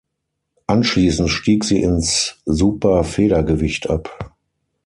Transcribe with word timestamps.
Anschließend 0.65 1.29
stieg 1.29 1.63
sie 1.63 1.83
ins 1.83 2.41
Superfedergewicht 2.47 3.87
ab. 3.87 4.33